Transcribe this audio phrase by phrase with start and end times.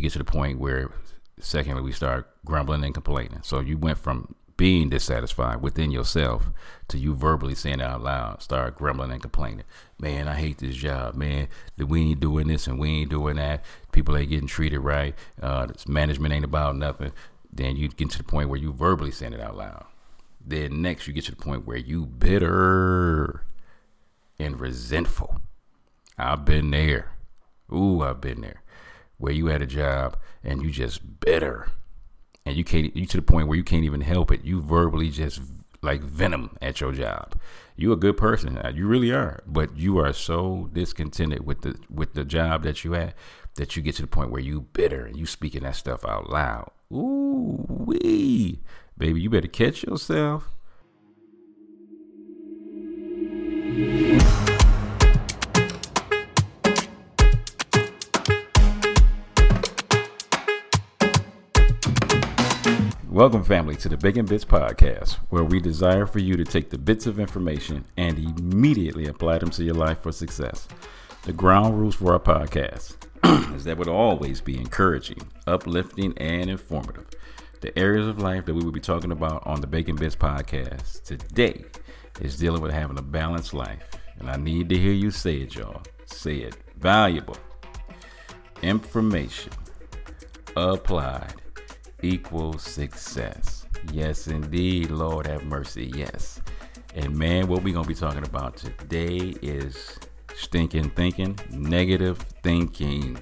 [0.00, 0.90] we get to the point where,
[1.40, 3.40] secondly, we start grumbling and complaining.
[3.42, 6.48] So you went from being dissatisfied within yourself
[6.88, 9.64] to you verbally saying out loud, start grumbling and complaining.
[10.00, 11.48] Man, I hate this job, man.
[11.76, 13.62] We ain't doing this and we ain't doing that.
[13.92, 15.14] People ain't getting treated right.
[15.42, 17.12] Uh, this management ain't about nothing.
[17.52, 19.84] Then you get to the point where you verbally saying it out loud.
[20.42, 23.44] Then next you get to the point where you bitter
[24.38, 25.42] and resentful.
[26.16, 27.12] I've been there.
[27.70, 28.62] Ooh, I've been there.
[29.20, 31.68] Where you had a job and you just bitter
[32.44, 34.44] and you can't you to the point where you can't even help it.
[34.44, 35.40] You verbally just
[35.82, 37.38] like venom at your job.
[37.76, 41.78] You're a good person, uh, you really are, but you are so discontented with the
[41.88, 43.14] with the job that you had
[43.54, 46.28] that you get to the point where you bitter and you speaking that stuff out
[46.28, 46.70] loud.
[46.92, 48.60] Ooh wee,
[48.96, 50.48] baby, you better catch yourself.
[63.20, 66.78] Welcome, family, to the Bacon Bitz Podcast, where we desire for you to take the
[66.78, 70.66] bits of information and immediately apply them to your life for success.
[71.24, 72.96] The ground rules for our podcast
[73.54, 77.10] is that will always be encouraging, uplifting, and informative.
[77.60, 81.02] The areas of life that we will be talking about on the Bacon Bitz Podcast
[81.02, 81.66] today
[82.22, 83.82] is dealing with having a balanced life.
[84.18, 85.82] And I need to hear you say it, y'all.
[86.06, 86.56] Say it.
[86.78, 87.36] Valuable
[88.62, 89.52] information
[90.56, 91.39] applied
[92.02, 93.66] equals success.
[93.92, 94.90] Yes, indeed.
[94.90, 95.92] Lord have mercy.
[95.94, 96.40] Yes.
[96.94, 99.98] And man, what we're going to be talking about today is
[100.34, 103.20] stinking thinking, negative thinking.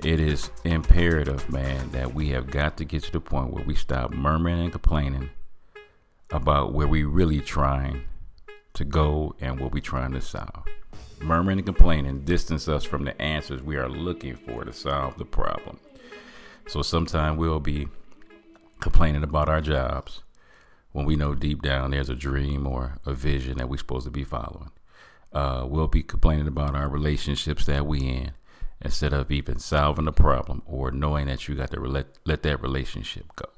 [0.00, 3.74] It is imperative, man, that we have got to get to the point where we
[3.74, 5.30] stop murmuring and complaining
[6.30, 8.02] about where we really trying
[8.74, 10.64] to go and what we trying to solve.
[11.20, 15.24] Murmuring and complaining distance us from the answers we are looking for to solve the
[15.24, 15.78] problem.
[16.66, 17.88] So sometimes we'll be
[18.80, 20.22] complaining about our jobs
[20.92, 24.10] when we know deep down there's a dream or a vision that we're supposed to
[24.10, 24.70] be following.
[25.32, 28.32] Uh, we'll be complaining about our relationships that we in
[28.80, 32.62] instead of even solving the problem or knowing that you got to let, let that
[32.62, 33.48] relationship go.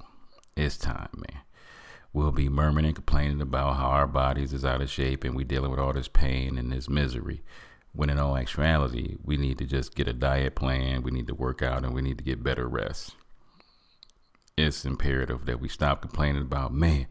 [0.56, 1.42] It's time, man.
[2.12, 5.44] We'll be murmuring and complaining about how our bodies is out of shape and we
[5.44, 7.42] dealing with all this pain and this misery
[7.96, 11.34] when in all actuality, we need to just get a diet plan, we need to
[11.34, 13.16] work out, and we need to get better rest.
[14.56, 17.06] It's imperative that we stop complaining about, man,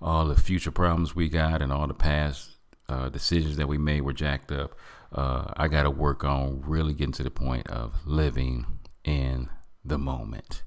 [0.00, 2.56] all the future problems we got and all the past
[2.88, 4.76] uh, decisions that we made were jacked up.
[5.12, 8.66] Uh, I got to work on really getting to the point of living
[9.04, 9.48] in
[9.84, 10.62] the moment.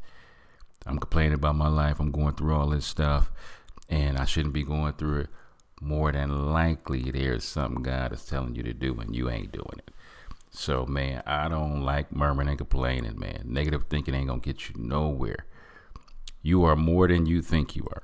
[0.86, 2.00] I'm complaining about my life.
[2.00, 3.32] I'm going through all this stuff,
[3.90, 5.30] and I shouldn't be going through it
[5.82, 9.80] more than likely there's something God is telling you to do and you ain't doing
[9.80, 9.92] it.
[10.50, 13.42] So, man, I don't like murmuring and complaining, man.
[13.46, 15.46] Negative thinking ain't gonna get you nowhere.
[16.42, 18.04] You are more than you think you are.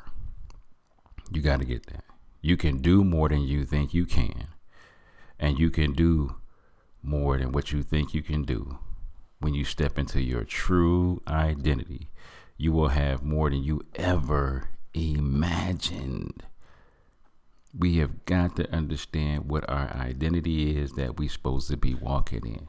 [1.32, 2.04] You got to get that.
[2.42, 4.48] You can do more than you think you can.
[5.40, 6.36] And you can do
[7.02, 8.80] more than what you think you can do.
[9.40, 12.10] When you step into your true identity,
[12.58, 16.44] you will have more than you ever imagined
[17.78, 22.46] we have got to understand what our identity is that we're supposed to be walking
[22.46, 22.68] in.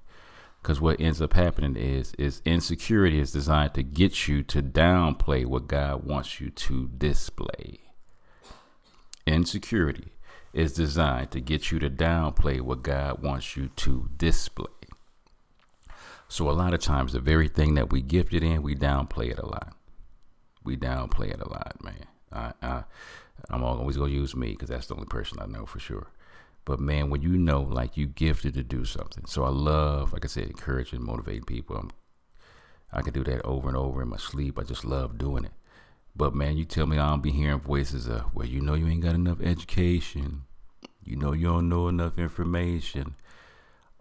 [0.62, 5.44] Because what ends up happening is is insecurity is designed to get you to downplay
[5.44, 7.80] what god wants you to display.
[9.26, 10.12] Insecurity
[10.52, 14.66] is designed to get you to downplay what god wants you to display.
[16.28, 19.38] So a lot of times the very thing that we gifted in we downplay it
[19.40, 19.74] a lot.
[20.62, 22.06] We downplay it a lot man.
[22.32, 22.84] I, I
[23.50, 26.08] I'm always gonna use me because that's the only person I know for sure.
[26.64, 30.24] But man, when you know like you gifted to do something, so I love, like
[30.24, 31.76] I said, encouraging, motivating people.
[31.76, 31.90] I'm,
[32.92, 34.58] I can do that over and over in my sleep.
[34.58, 35.52] I just love doing it.
[36.14, 38.86] But man, you tell me I don't be hearing voices of, well, you know you
[38.86, 40.42] ain't got enough education.
[41.02, 43.16] You know you don't know enough information.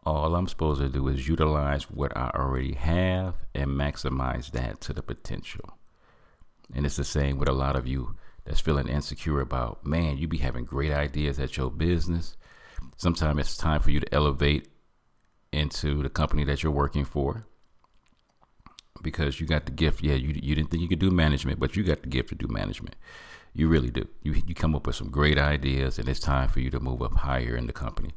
[0.05, 4.93] All I'm supposed to do is utilize what I already have and maximize that to
[4.93, 5.77] the potential.
[6.73, 8.15] And it's the same with a lot of you
[8.45, 12.35] that's feeling insecure about, man, you be having great ideas at your business.
[12.97, 14.67] Sometimes it's time for you to elevate
[15.51, 17.45] into the company that you're working for
[19.01, 20.03] because you got the gift.
[20.03, 22.35] Yeah, you, you didn't think you could do management, but you got the gift to
[22.35, 22.95] do management.
[23.53, 24.07] You really do.
[24.23, 27.01] You, you come up with some great ideas, and it's time for you to move
[27.01, 28.11] up higher in the company.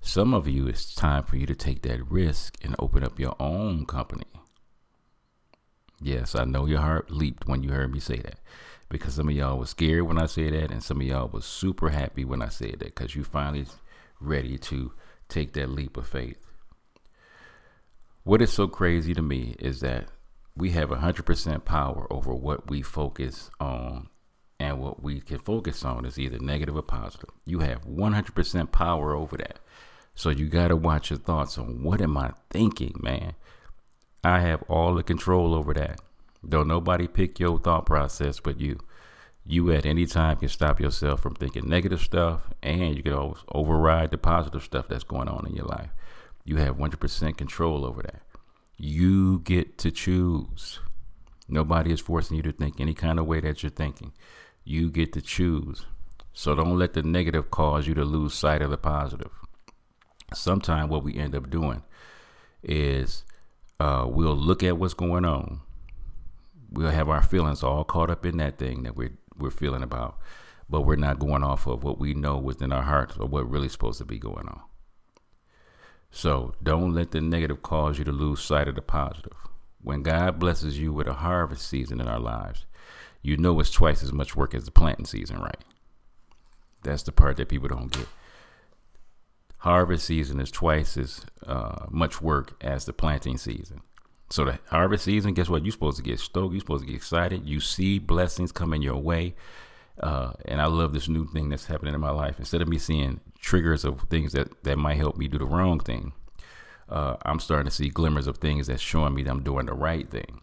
[0.00, 3.34] Some of you, it's time for you to take that risk and open up your
[3.40, 4.26] own company.
[6.02, 8.38] Yes, I know your heart leaped when you heard me say that
[8.94, 11.44] because some of y'all was scared when I said that, and some of y'all was
[11.44, 13.66] super happy when I said that because you finally
[14.20, 14.92] ready to
[15.28, 16.38] take that leap of faith.
[18.22, 20.06] what is so crazy to me is that
[20.56, 24.08] we have 100% power over what we focus on
[24.60, 27.30] and what we can focus on is either negative or positive.
[27.44, 29.58] You have 100% power over that.
[30.14, 33.34] So you got to watch your thoughts on what am I thinking, man?
[34.22, 36.00] I have all the control over that.
[36.48, 38.80] Don't nobody pick your thought process but you.
[39.46, 43.42] You at any time can stop yourself from thinking negative stuff and you can always
[43.52, 45.90] override the positive stuff that's going on in your life.
[46.44, 48.22] You have 100% control over that.
[48.76, 50.80] You get to choose.
[51.48, 54.12] Nobody is forcing you to think any kind of way that you're thinking.
[54.64, 55.84] You get to choose.
[56.32, 59.30] So don't let the negative cause you to lose sight of the positive.
[60.32, 61.82] Sometimes what we end up doing
[62.62, 63.24] is
[63.78, 65.60] uh, we'll look at what's going on.
[66.74, 70.18] We'll have our feelings all caught up in that thing that we're we're feeling about,
[70.68, 73.68] but we're not going off of what we know within our hearts or what really
[73.68, 74.60] supposed to be going on.
[76.10, 79.36] So don't let the negative cause you to lose sight of the positive.
[79.82, 82.66] When God blesses you with a harvest season in our lives,
[83.20, 85.64] you know it's twice as much work as the planting season, right?
[86.82, 88.06] That's the part that people don't get.
[89.58, 93.80] Harvest season is twice as uh, much work as the planting season.
[94.30, 95.64] So the harvest season, guess what?
[95.64, 96.52] You're supposed to get stoked.
[96.52, 97.46] You're supposed to get excited.
[97.46, 99.34] You see blessings coming your way.
[100.00, 102.38] Uh, and I love this new thing that's happening in my life.
[102.38, 105.78] Instead of me seeing triggers of things that, that might help me do the wrong
[105.78, 106.12] thing,
[106.88, 109.74] uh, I'm starting to see glimmers of things that's showing me that I'm doing the
[109.74, 110.40] right thing.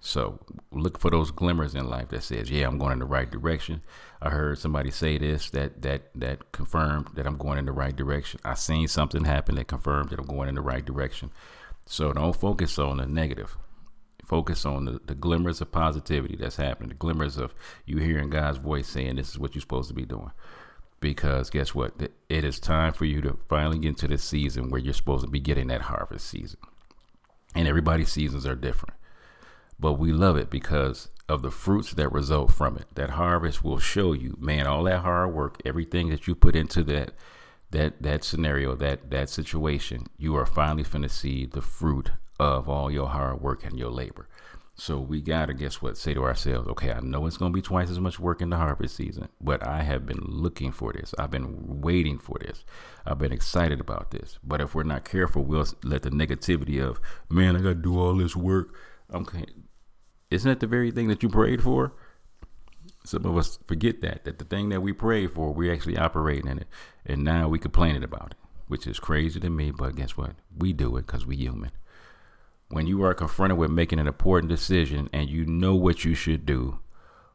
[0.00, 0.38] So
[0.72, 3.82] look for those glimmers in life that says, "Yeah, I'm going in the right direction."
[4.22, 7.94] I heard somebody say this that that that confirmed that I'm going in the right
[7.94, 8.40] direction.
[8.42, 11.30] I seen something happen that confirmed that I'm going in the right direction.
[11.86, 13.56] So don't focus on the negative.
[14.24, 17.52] Focus on the, the glimmers of positivity that's happening, the glimmers of
[17.84, 20.30] you hearing God's voice saying this is what you're supposed to be doing.
[21.00, 21.94] Because guess what?
[22.28, 25.30] It is time for you to finally get into the season where you're supposed to
[25.30, 26.60] be getting that harvest season.
[27.56, 28.94] And everybody's seasons are different.
[29.80, 32.86] But we love it because of the fruits that result from it.
[32.94, 36.84] That harvest will show you, man, all that hard work, everything that you put into
[36.84, 37.12] that
[37.70, 42.90] that that scenario, that that situation, you are finally to see the fruit of all
[42.90, 44.28] your hard work and your labor.
[44.74, 45.98] So we gotta guess what?
[45.98, 48.56] Say to ourselves, okay, I know it's gonna be twice as much work in the
[48.56, 51.14] harvest season, but I have been looking for this.
[51.18, 52.64] I've been waiting for this.
[53.04, 54.38] I've been excited about this.
[54.42, 58.14] But if we're not careful, we'll let the negativity of, man, I gotta do all
[58.14, 58.74] this work.
[59.12, 59.44] Okay,
[60.30, 61.92] isn't that the very thing that you prayed for?
[63.04, 66.50] Some of us forget that that the thing that we prayed for, we're actually operating
[66.50, 66.68] in it,
[67.04, 68.36] and now we complaining about it,
[68.68, 69.70] which is crazy to me.
[69.70, 70.32] But guess what?
[70.56, 71.70] We do it because we human.
[72.68, 76.46] When you are confronted with making an important decision and you know what you should
[76.46, 76.78] do,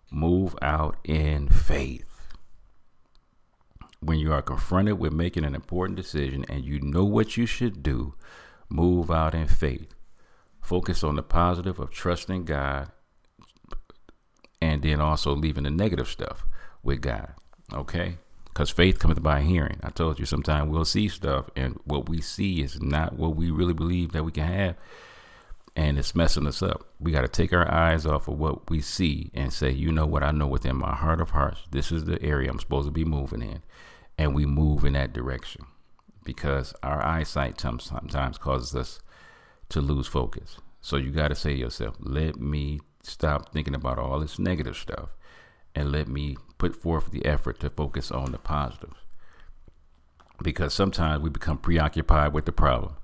[0.10, 2.06] move out in faith.
[4.00, 7.84] When you are confronted with making an important decision and you know what you should
[7.84, 8.14] do,
[8.70, 9.94] move out in faith.
[10.62, 12.92] Focus on the positive of trusting God
[14.62, 16.46] and then also leaving the negative stuff
[16.82, 17.34] with God.
[17.74, 18.18] Okay?
[18.56, 19.82] Because faith cometh by hearing.
[19.84, 23.52] I told you sometimes we'll see stuff, and what we see is not what we
[23.52, 24.76] really believe that we can have.
[25.76, 26.88] And it's messing us up.
[26.98, 30.06] We got to take our eyes off of what we see and say, you know
[30.06, 30.24] what?
[30.24, 33.04] I know within my heart of hearts, this is the area I'm supposed to be
[33.04, 33.62] moving in.
[34.18, 35.66] And we move in that direction
[36.24, 39.02] because our eyesight sometimes causes us
[39.68, 40.60] to lose focus.
[40.80, 44.78] So you got to say to yourself, let me stop thinking about all this negative
[44.78, 45.10] stuff
[45.76, 48.98] and let me put forth the effort to focus on the positives.
[50.42, 52.96] Because sometimes we become preoccupied with the problem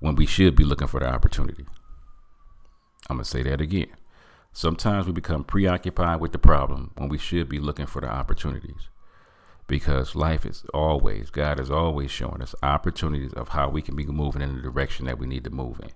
[0.00, 1.66] when we should be looking for the opportunity.
[3.08, 3.94] I'm going to say that again.
[4.52, 8.88] Sometimes we become preoccupied with the problem when we should be looking for the opportunities.
[9.66, 14.06] Because life is always, God is always showing us opportunities of how we can be
[14.06, 15.90] moving in the direction that we need to move in.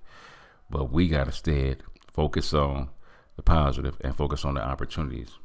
[0.70, 1.76] But we got to stay
[2.12, 2.90] focus on
[3.36, 5.38] the positive and focus on the opportunities.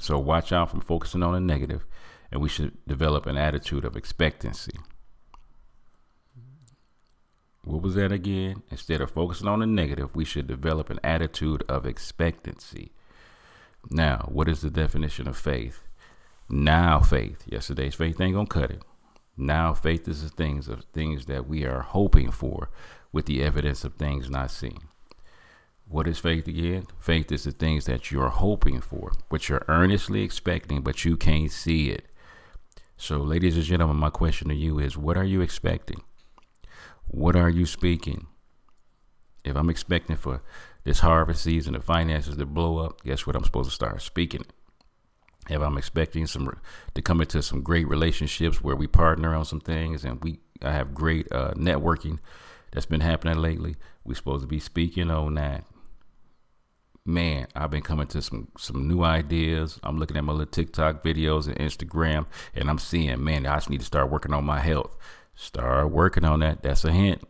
[0.00, 1.84] So watch out from focusing on the negative,
[2.32, 4.72] and we should develop an attitude of expectancy.
[7.64, 8.62] What was that again?
[8.70, 12.92] Instead of focusing on the negative, we should develop an attitude of expectancy.
[13.90, 15.82] Now, what is the definition of faith?
[16.48, 17.42] Now faith.
[17.46, 18.82] Yesterday's faith ain't gonna cut it.
[19.36, 22.70] Now faith is the things of things that we are hoping for
[23.12, 24.80] with the evidence of things not seen.
[25.90, 26.86] What is faith again?
[27.00, 31.50] Faith is the things that you're hoping for, what you're earnestly expecting, but you can't
[31.50, 32.06] see it.
[32.96, 36.02] So, ladies and gentlemen, my question to you is what are you expecting?
[37.08, 38.28] What are you speaking?
[39.44, 40.42] If I'm expecting for
[40.84, 43.34] this harvest season, the finances to blow up, guess what?
[43.34, 44.44] I'm supposed to start speaking
[45.48, 46.56] If I'm expecting some
[46.94, 50.70] to come into some great relationships where we partner on some things and we I
[50.72, 52.20] have great uh, networking
[52.70, 53.74] that's been happening lately.
[54.04, 55.64] We're supposed to be speaking on that.
[57.06, 59.80] Man, I've been coming to some some new ideas.
[59.82, 63.70] I'm looking at my little TikTok videos and Instagram, and I'm seeing, man, I just
[63.70, 64.96] need to start working on my health.
[65.34, 66.62] Start working on that.
[66.62, 67.22] That's a hint.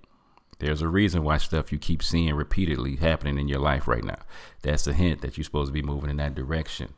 [0.59, 4.19] There's a reason why stuff you keep seeing repeatedly happening in your life right now.
[4.62, 6.93] That's a hint that you're supposed to be moving in that direction.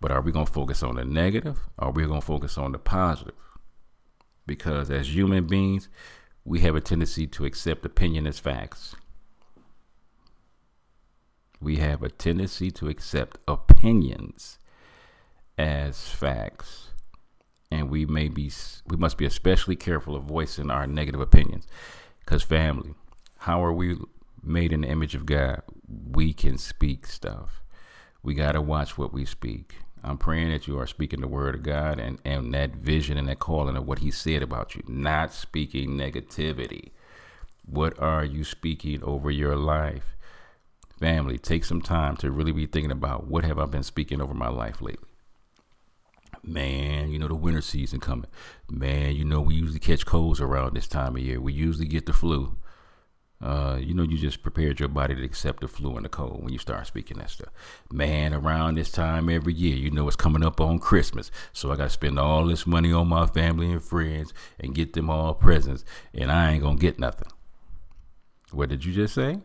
[0.00, 2.56] But are we going to focus on the negative or are we going to focus
[2.56, 3.34] on the positive?
[4.46, 5.90] Because as human beings,
[6.44, 8.96] we have a tendency to accept opinion as facts.
[11.60, 14.58] We have a tendency to accept opinions
[15.56, 16.90] as facts.
[17.70, 18.50] And we may be
[18.86, 21.66] we must be especially careful of voicing our negative opinions.
[22.26, 22.94] Cuz family,
[23.38, 23.96] how are we
[24.42, 25.62] made in the image of God?
[25.88, 27.62] We can speak stuff.
[28.22, 29.76] We got to watch what we speak.
[30.02, 33.28] I'm praying that you are speaking the word of God and, and that vision and
[33.28, 36.90] that calling of what he said about you, not speaking negativity.
[37.64, 40.16] What are you speaking over your life?
[40.98, 44.34] Family, take some time to really be thinking about what have I been speaking over
[44.34, 45.08] my life lately.
[46.42, 48.30] Man, you know the winter season coming.
[48.70, 51.40] Man, you know we usually catch colds around this time of year.
[51.40, 52.56] We usually get the flu.
[53.40, 56.42] Uh, you know, you just prepared your body to accept the flu and the cold
[56.42, 57.50] when you start speaking that stuff.
[57.92, 61.30] Man, around this time every year, you know it's coming up on Christmas.
[61.52, 64.94] So I got to spend all this money on my family and friends and get
[64.94, 67.28] them all presents, and I ain't going to get nothing.
[68.50, 69.38] What did you just say?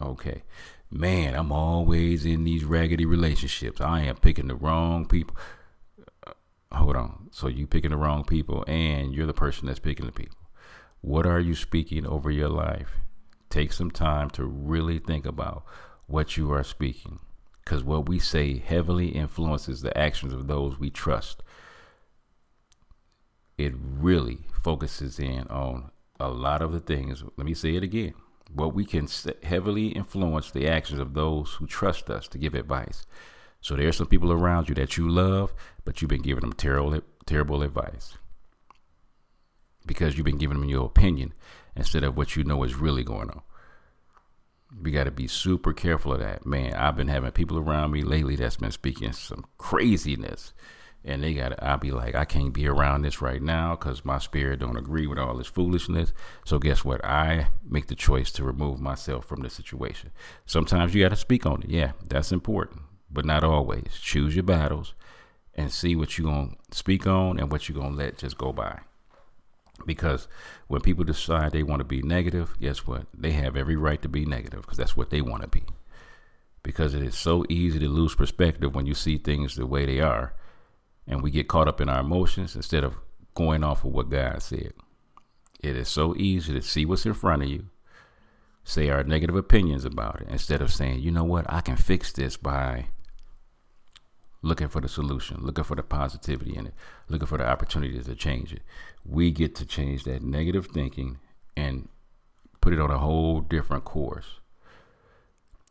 [0.00, 0.42] Okay.
[0.90, 3.80] Man, I'm always in these raggedy relationships.
[3.80, 5.36] I am picking the wrong people.
[6.26, 6.32] Uh,
[6.72, 7.28] hold on.
[7.30, 10.38] So you picking the wrong people, and you're the person that's picking the people.
[11.00, 13.00] What are you speaking over your life?
[13.50, 15.64] Take some time to really think about
[16.06, 17.20] what you are speaking
[17.68, 21.42] because what we say heavily influences the actions of those we trust.
[23.58, 27.22] It really focuses in on a lot of the things.
[27.36, 28.14] Let me say it again.
[28.52, 29.08] What we can
[29.42, 33.06] heavily influence the actions of those who trust us to give advice.
[33.60, 35.52] So there are some people around you that you love,
[35.84, 38.16] but you've been giving them terrible, terrible advice
[39.88, 41.32] because you've been giving them your opinion
[41.74, 43.42] instead of what you know is really going on.
[44.82, 46.74] We got to be super careful of that, man.
[46.74, 50.52] I've been having people around me lately that's been speaking some craziness,
[51.04, 51.50] and they got.
[51.50, 54.76] To, I'll be like, I can't be around this right now because my spirit don't
[54.76, 56.12] agree with all this foolishness.
[56.44, 57.04] So guess what?
[57.04, 60.10] I make the choice to remove myself from the situation.
[60.46, 61.70] Sometimes you got to speak on it.
[61.70, 63.98] Yeah, that's important, but not always.
[64.00, 64.94] Choose your battles
[65.58, 68.78] and see what you're gonna speak on and what you're gonna let just go by.
[69.84, 70.28] Because
[70.68, 73.06] when people decide they want to be negative, guess what?
[73.12, 75.64] They have every right to be negative because that's what they want to be.
[76.62, 80.00] Because it is so easy to lose perspective when you see things the way they
[80.00, 80.34] are.
[81.08, 82.94] And we get caught up in our emotions instead of
[83.34, 84.74] going off of what God said.
[85.60, 87.66] It is so easy to see what's in front of you,
[88.62, 92.12] say our negative opinions about it, instead of saying, you know what, I can fix
[92.12, 92.86] this by
[94.42, 96.74] looking for the solution, looking for the positivity in it,
[97.08, 98.62] looking for the opportunity to change it.
[99.04, 101.18] We get to change that negative thinking
[101.56, 101.88] and
[102.60, 104.26] put it on a whole different course.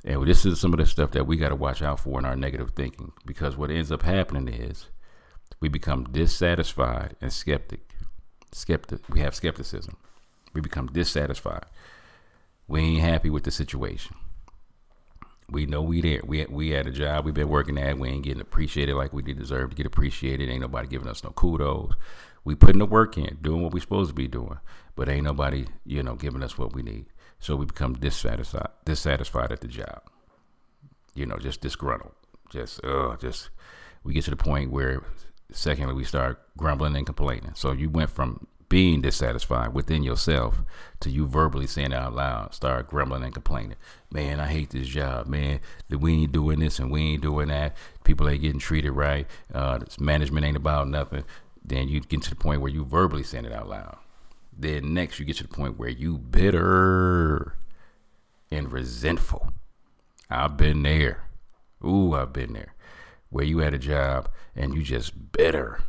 [0.03, 2.25] And this is some of the stuff that we got to watch out for in
[2.25, 4.87] our negative thinking because what ends up happening is
[5.59, 7.81] we become dissatisfied and skeptic.
[8.51, 9.97] Skeptic, we have skepticism.
[10.53, 11.65] We become dissatisfied.
[12.67, 14.15] We ain't happy with the situation
[15.49, 16.21] we know we there.
[16.25, 17.97] We we had a job we've been working at.
[17.97, 20.49] We ain't getting appreciated like we deserve to get appreciated.
[20.49, 21.93] Ain't nobody giving us no kudos.
[22.43, 24.59] We putting the work in, doing what we supposed to be doing,
[24.95, 27.07] but ain't nobody you know giving us what we need.
[27.39, 30.01] So we become dissatisfied dissatisfied at the job.
[31.13, 32.13] You know, just disgruntled.
[32.49, 33.49] Just uh, just
[34.03, 35.03] we get to the point where
[35.51, 37.51] secondly we start grumbling and complaining.
[37.55, 40.61] So you went from being dissatisfied within yourself
[40.99, 43.77] to you verbally saying it out loud, start grumbling and complaining.
[44.11, 45.59] Man, I hate this job, man.
[45.89, 47.77] We ain't doing this and we ain't doing that.
[48.03, 49.25] People ain't getting treated right.
[49.53, 51.23] Uh, management ain't about nothing.
[51.63, 53.97] Then you get to the point where you verbally saying it out loud.
[54.57, 57.53] Then next you get to the point where you bitter
[58.51, 59.53] and resentful.
[60.29, 61.23] I've been there.
[61.85, 62.73] Ooh, I've been there.
[63.29, 65.81] Where you had a job and you just bitter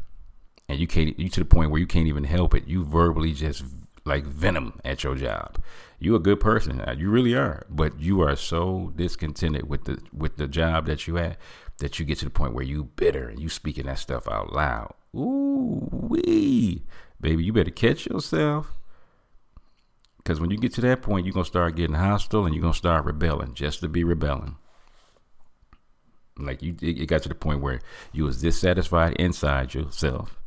[0.69, 2.67] and you can't you to the point where you can't even help it.
[2.67, 3.65] You verbally just
[4.05, 5.63] like venom at your job.
[5.99, 9.99] You a good person, uh, you really are, but you are so discontented with the
[10.13, 11.37] with the job that you had
[11.79, 14.53] that you get to the point where you bitter and you speaking that stuff out
[14.53, 14.95] loud.
[15.15, 16.83] Ooh wee,
[17.21, 18.73] baby, you better catch yourself.
[20.19, 22.75] Because when you get to that point, you're gonna start getting hostile and you're gonna
[22.75, 24.57] start rebelling just to be rebelling.
[26.49, 30.39] Like you, it got to the point where you was dissatisfied inside yourself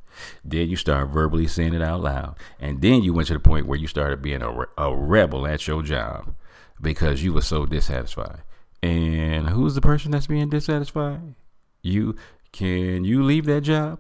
[0.43, 2.36] Then you start verbally saying it out loud.
[2.60, 5.67] And then you went to the point where you started being a, a rebel at
[5.67, 6.34] your job
[6.81, 8.41] because you were so dissatisfied.
[8.81, 11.36] And who's the person that's being dissatisfied?
[11.84, 12.15] You
[12.51, 14.00] can you leave that job?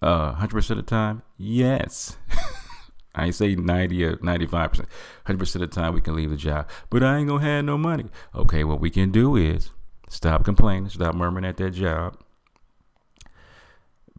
[0.00, 1.22] Uh, 100% of the time?
[1.36, 2.16] Yes.
[3.14, 4.86] I say 90 or 95%.
[5.26, 7.76] 100% of the time we can leave the job, but I ain't gonna have no
[7.76, 8.06] money.
[8.34, 9.70] Okay, what we can do is
[10.08, 12.18] stop complaining, stop murmuring at that job,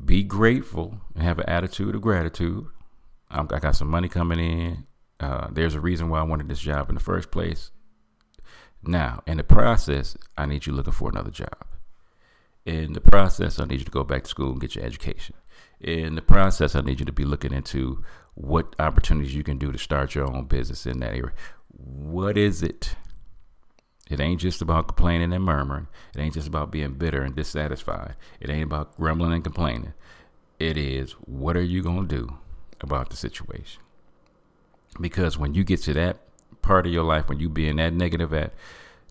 [0.04, 2.68] be grateful, and have an attitude of gratitude.
[3.30, 4.88] I'm, i got some money coming in.
[5.20, 7.72] Uh, there's a reason why I wanted this job in the first place.
[8.84, 11.66] Now, in the process, I need you looking for another job.
[12.66, 15.36] In the process, I need you to go back to school and get your education.
[15.80, 19.72] In the process, I need you to be looking into what opportunities you can do
[19.72, 21.34] to start your own business in that area.
[21.70, 22.96] What is it?
[24.10, 25.88] It ain't just about complaining and murmuring.
[26.16, 28.16] It ain't just about being bitter and dissatisfied.
[28.40, 29.94] It ain't about grumbling and complaining.
[30.60, 32.38] It is what are you going to do
[32.82, 33.82] about the situation?
[35.02, 36.20] Because when you get to that
[36.62, 38.54] part of your life, when you being that negative at,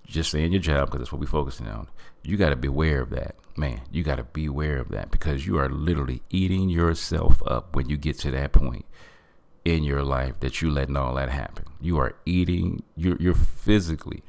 [0.07, 1.89] just saying your job, because that's what we're focusing on,
[2.23, 3.35] you got to be aware of that.
[3.57, 7.75] Man, you got to be aware of that because you are literally eating yourself up
[7.75, 8.85] when you get to that point
[9.65, 11.65] in your life that you letting all that happen.
[11.81, 14.23] You are eating, you're, you're physically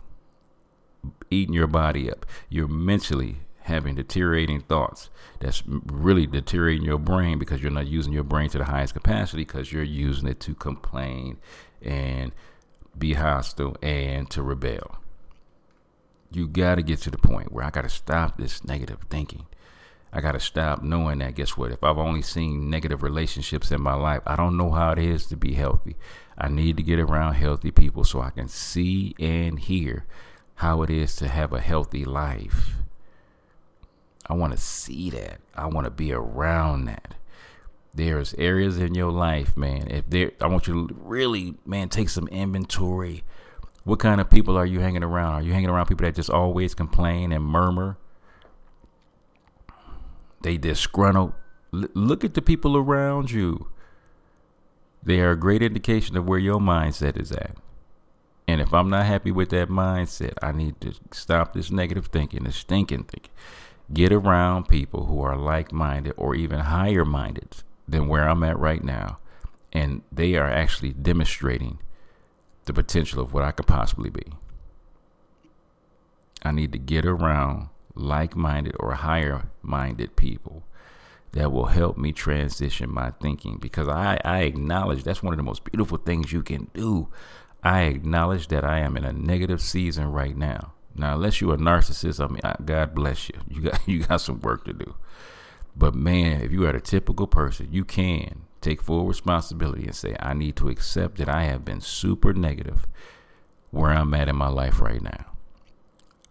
[1.36, 2.26] eating your body up.
[2.50, 8.24] You're mentally having deteriorating thoughts that's really deteriorating your brain because you're not using your
[8.24, 11.38] brain to the highest capacity because you're using it to complain
[11.82, 12.32] and
[12.98, 14.98] be hostile and to rebel.
[16.32, 19.46] You got to get to the point where I got to stop this negative thinking.
[20.14, 21.36] I got to stop knowing that.
[21.36, 21.72] Guess what?
[21.72, 25.26] If I've only seen negative relationships in my life, I don't know how it is
[25.28, 25.96] to be healthy.
[26.38, 30.06] I need to get around healthy people so I can see and hear
[30.56, 32.76] how it is to have a healthy life.
[34.28, 35.40] I want to see that.
[35.54, 37.16] I want to be around that.
[37.94, 39.88] There's areas in your life, man.
[39.90, 43.24] If there, I want you to really, man, take some inventory.
[43.84, 45.34] What kind of people are you hanging around?
[45.34, 47.98] Are you hanging around people that just always complain and murmur?
[50.42, 51.34] They disgruntled.
[51.74, 53.68] L- look at the people around you.
[55.04, 57.56] They are a great indication of where your mindset is at.
[58.48, 62.44] And if I'm not happy with that mindset, I need to stop this negative thinking,
[62.44, 63.32] this stinking thinking.
[63.92, 68.58] Get around people who are like minded or even higher minded than where I'm at
[68.58, 69.20] right now.
[69.74, 71.80] And they are actually demonstrating
[72.66, 74.24] the potential of what I could possibly be.
[76.44, 80.64] I need to get around like minded or higher minded people
[81.32, 85.44] that will help me transition my thinking because I, I acknowledge that's one of the
[85.44, 87.10] most beautiful things you can do.
[87.66, 90.74] I acknowledge that I am in a negative season right now.
[90.94, 93.36] Now, unless you're a narcissist, I mean, God bless you.
[93.50, 94.96] You got you got some work to do.
[95.76, 100.16] But man, if you are a typical person, you can take full responsibility and say,
[100.20, 102.88] I need to accept that I have been super negative
[103.72, 105.26] where I'm at in my life right now.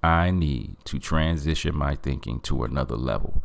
[0.03, 3.43] I need to transition my thinking to another level.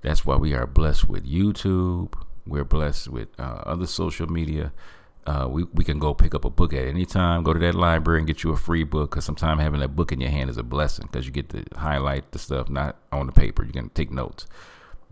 [0.00, 2.14] That's why we are blessed with YouTube.
[2.46, 4.72] We're blessed with uh, other social media.
[5.24, 7.76] Uh, we, we can go pick up a book at any time, go to that
[7.76, 10.50] library and get you a free book because sometimes having that book in your hand
[10.50, 13.64] is a blessing because you get to highlight the stuff not on the paper.
[13.64, 14.46] You can take notes.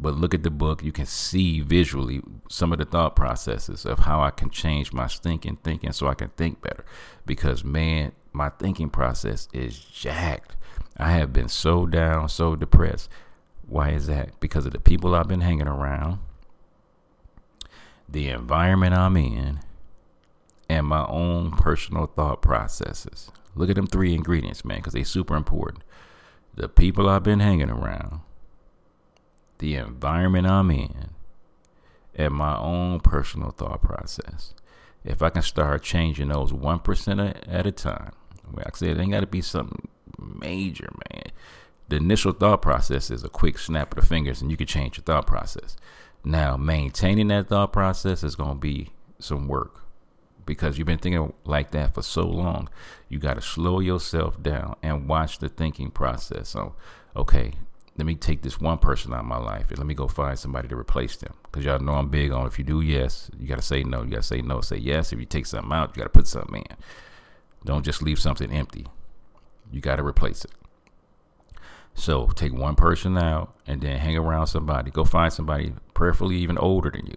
[0.01, 4.01] But look at the book, you can see visually some of the thought processes of
[4.01, 6.85] how I can change my thinking, thinking so I can think better.
[7.27, 10.57] Because man, my thinking process is jacked.
[10.96, 13.11] I have been so down, so depressed.
[13.68, 14.40] Why is that?
[14.40, 16.18] Because of the people I've been hanging around,
[18.09, 19.61] the environment I'm in,
[20.70, 23.33] and my own personal thought processes.
[23.56, 25.83] Look at them three ingredients, man, because they super important.
[26.54, 28.20] The people I've been hanging around,
[29.59, 31.11] the environment I'm in,
[32.14, 34.54] and my own personal thought process.
[35.04, 38.12] If I can start changing those 1% at a time,
[38.52, 41.33] like I said, it ain't got to be something major, man.
[41.88, 44.98] The initial thought process is a quick snap of the fingers, and you can change
[44.98, 45.76] your thought process.
[46.22, 49.79] Now, maintaining that thought process is going to be some work
[50.50, 52.68] because you've been thinking like that for so long.
[53.08, 56.48] You got to slow yourself down and watch the thinking process.
[56.50, 56.74] So,
[57.16, 57.52] okay,
[57.96, 60.38] let me take this one person out of my life and let me go find
[60.38, 61.34] somebody to replace them.
[61.44, 64.02] Because y'all know I'm big on if you do yes, you got to say no.
[64.02, 65.12] You got to say no, say yes.
[65.12, 66.76] If you take something out, you got to put something in.
[67.64, 68.86] Don't just leave something empty
[69.72, 70.52] you got to replace it.
[71.94, 74.90] So take one person out and then hang around somebody.
[74.90, 77.16] Go find somebody, prayerfully even older than you,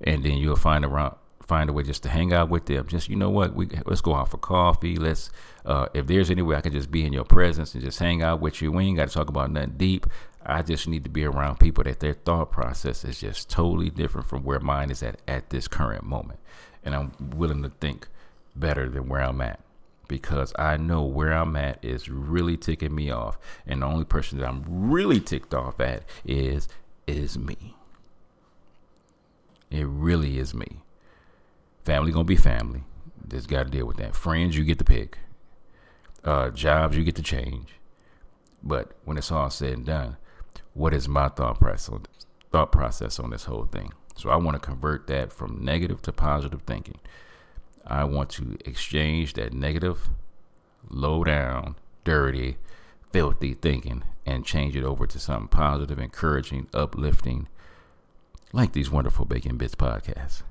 [0.00, 2.86] and then you'll find around find a way just to hang out with them.
[2.86, 4.96] Just you know what, we let's go out for coffee.
[4.96, 5.30] Let's
[5.64, 8.22] uh, if there's any way I can just be in your presence and just hang
[8.22, 8.72] out with you.
[8.72, 10.06] We ain't got to talk about nothing deep.
[10.44, 14.28] I just need to be around people that their thought process is just totally different
[14.28, 16.38] from where mine is at at this current moment.
[16.84, 18.06] And I'm willing to think
[18.54, 19.60] better than where I'm at
[20.08, 23.38] because I know where I'm at is really ticking me off.
[23.66, 26.68] And the only person that I'm really ticked off at is
[27.06, 27.76] is me.
[29.70, 30.78] It really is me.
[31.86, 32.82] Family gonna be family.
[33.28, 34.16] Just gotta deal with that.
[34.16, 35.18] Friends, you get to pick.
[36.24, 37.74] Uh, jobs, you get to change.
[38.60, 40.16] But when it's all said and done,
[40.74, 41.96] what is my thought process
[42.50, 43.92] thought process on this whole thing?
[44.16, 46.98] So I want to convert that from negative to positive thinking.
[47.86, 50.08] I want to exchange that negative,
[50.90, 52.56] low down, dirty,
[53.12, 57.46] filthy thinking and change it over to something positive, encouraging, uplifting,
[58.52, 60.42] like these wonderful Bacon Bitz podcasts.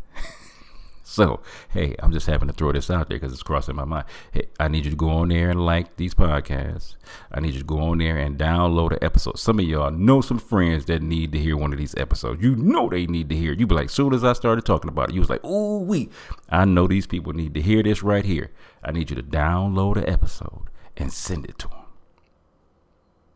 [1.07, 4.05] So, hey, I'm just having to throw this out there because it's crossing my mind.
[4.31, 6.95] Hey, I need you to go on there and like these podcasts.
[7.31, 9.37] I need you to go on there and download an episode.
[9.37, 12.41] Some of y'all know some friends that need to hear one of these episodes.
[12.41, 13.53] You know they need to hear.
[13.53, 16.09] You be like, soon as I started talking about it, you was like, ooh, we.
[16.49, 18.49] I know these people need to hear this right here.
[18.83, 21.77] I need you to download an episode and send it to them.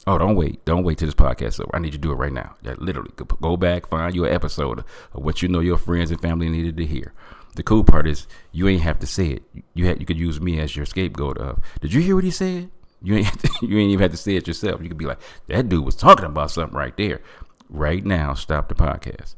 [0.08, 0.66] Oh, don't wait.
[0.66, 1.70] Don't wait till this podcast over.
[1.76, 2.56] I need you to do it right now.
[2.64, 4.80] Yeah, literally, go back, find your episode
[5.14, 7.14] of what you know your friends and family needed to hear.
[7.56, 9.44] The cool part is you ain't have to say it.
[9.74, 11.38] You had you could use me as your scapegoat.
[11.38, 12.70] Of did you hear what he said?
[13.02, 14.82] You ain't to, you ain't even have to say it yourself.
[14.82, 17.22] You could be like, that dude was talking about something right there.
[17.70, 19.36] Right now, stop the podcast.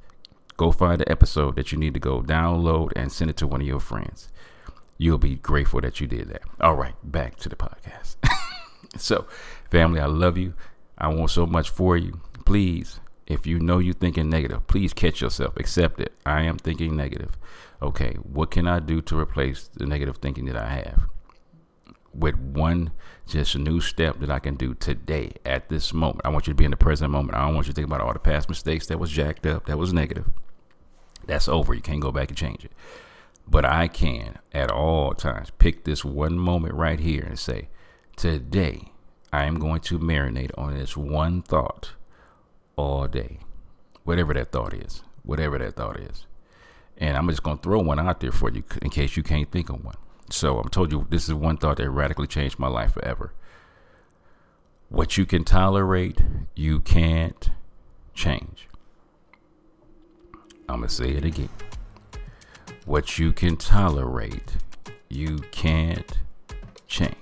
[0.58, 3.62] Go find the episode that you need to go download and send it to one
[3.62, 4.30] of your friends.
[4.97, 6.43] You'll be grateful that you did that.
[6.60, 8.17] All right, back to the podcast.
[8.97, 9.26] so
[9.71, 10.54] Family, I love you.
[10.97, 12.19] I want so much for you.
[12.45, 15.56] Please, if you know you're thinking negative, please catch yourself.
[15.56, 16.12] Accept it.
[16.26, 17.38] I am thinking negative.
[17.81, 21.03] Okay, what can I do to replace the negative thinking that I have?
[22.13, 22.91] With one
[23.25, 26.21] just new step that I can do today at this moment.
[26.23, 27.37] I want you to be in the present moment.
[27.37, 29.65] I don't want you to think about all the past mistakes that was jacked up,
[29.65, 30.25] that was negative.
[31.25, 31.73] That's over.
[31.73, 32.71] You can't go back and change it.
[33.47, 37.69] But I can at all times pick this one moment right here and say,
[38.15, 38.91] today
[39.33, 41.93] I am going to marinate on this one thought
[42.75, 43.39] all day,
[44.03, 46.25] whatever that thought is, whatever that thought is.
[47.01, 49.51] And I'm just going to throw one out there for you in case you can't
[49.51, 49.95] think of one.
[50.29, 53.33] So I'm told you this is one thought that radically changed my life forever.
[54.87, 56.21] What you can tolerate,
[56.55, 57.49] you can't
[58.13, 58.67] change.
[60.69, 61.49] I'm going to say it again.
[62.85, 64.57] What you can tolerate,
[65.09, 66.19] you can't
[66.87, 67.15] change.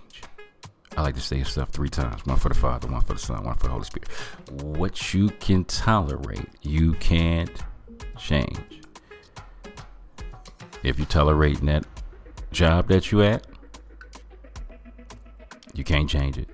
[0.97, 3.45] I like to say stuff three times one for the Father, one for the Son,
[3.45, 4.09] one for the Holy Spirit.
[4.51, 7.63] What you can tolerate, you can't
[8.17, 8.81] change.
[10.83, 11.85] If you're tolerating that
[12.51, 13.45] job that you at,
[15.73, 16.49] you can't change it.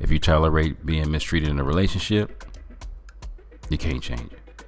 [0.00, 2.44] If you tolerate being mistreated in a relationship,
[3.68, 4.64] you can't change it.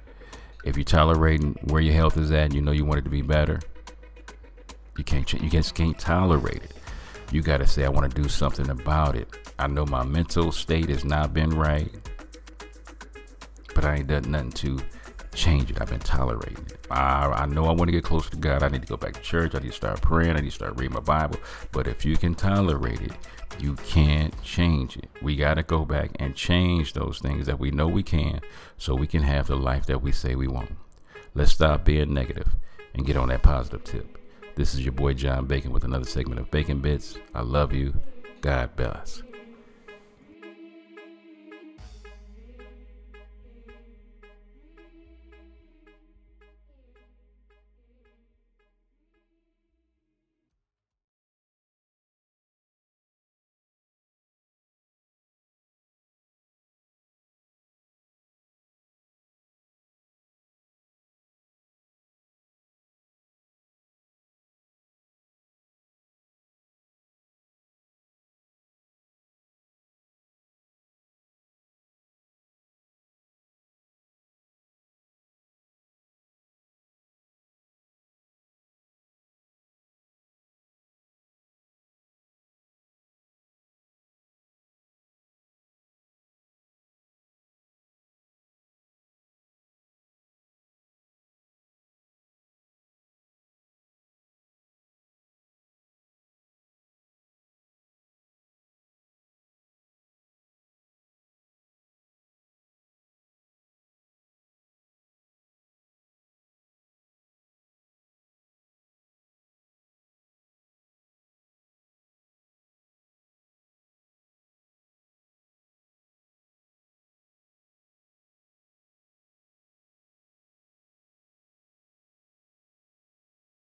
[0.63, 3.09] If you're tolerating where your health is at and you know you want it to
[3.09, 3.59] be better,
[4.97, 5.43] you can't change.
[5.43, 6.75] You just can't tolerate it
[7.31, 9.27] you got to say, I want to do something about it.
[9.57, 11.91] I know my mental state has not been right,
[13.73, 14.79] but I ain't done nothing to
[15.35, 15.81] change it.
[15.81, 16.87] I've been tolerating it.
[16.89, 18.63] I, I know I want to get closer to God.
[18.63, 19.53] I need to go back to church.
[19.53, 20.31] I need to start praying.
[20.31, 21.37] I need to start reading my Bible.
[21.71, 23.11] But if you can tolerate it,
[23.59, 25.09] you can't change it.
[25.21, 28.41] We got to go back and change those things that we know we can
[28.77, 30.71] so we can have the life that we say we want.
[31.33, 32.55] Let's stop being negative
[32.93, 34.17] and get on that positive tip.
[34.55, 37.17] This is your boy John Bacon with another segment of Bacon Bitz.
[37.33, 37.93] I love you.
[38.41, 39.21] God bless.